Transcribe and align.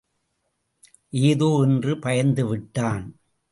ஏதோ? 1.09 1.59
என்று 1.63 1.95
பயந்துவிட்டான். 1.95 3.05